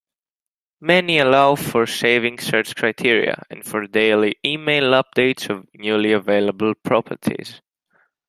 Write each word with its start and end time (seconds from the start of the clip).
Many 0.79 1.19
allow 1.19 1.53
for 1.53 1.85
saving 1.85 2.39
search 2.39 2.75
criteria 2.75 3.43
and 3.51 3.63
for 3.63 3.85
daily 3.85 4.35
email 4.43 4.93
updates 4.93 5.47
of 5.47 5.67
newly-available 5.75 6.73
properties. 6.83 7.61